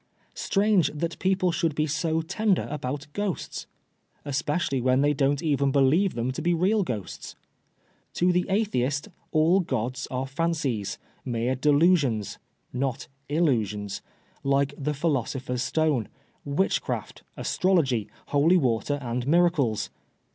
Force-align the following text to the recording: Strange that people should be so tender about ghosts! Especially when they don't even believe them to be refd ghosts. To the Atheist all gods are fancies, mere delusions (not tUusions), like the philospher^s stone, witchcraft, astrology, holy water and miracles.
Strange 0.33 0.89
that 0.95 1.19
people 1.19 1.51
should 1.51 1.75
be 1.75 1.85
so 1.85 2.23
tender 2.23 2.67
about 2.71 3.05
ghosts! 3.13 3.67
Especially 4.25 4.81
when 4.81 5.01
they 5.01 5.13
don't 5.13 5.43
even 5.43 5.71
believe 5.71 6.15
them 6.15 6.31
to 6.31 6.41
be 6.41 6.55
refd 6.55 6.85
ghosts. 6.85 7.35
To 8.15 8.31
the 8.31 8.47
Atheist 8.49 9.09
all 9.31 9.59
gods 9.59 10.07
are 10.09 10.25
fancies, 10.25 10.97
mere 11.23 11.53
delusions 11.53 12.39
(not 12.73 13.09
tUusions), 13.29 14.01
like 14.43 14.73
the 14.75 14.93
philospher^s 14.93 15.59
stone, 15.59 16.07
witchcraft, 16.43 17.21
astrology, 17.37 18.09
holy 18.29 18.57
water 18.57 18.95
and 19.03 19.27
miracles. 19.27 19.91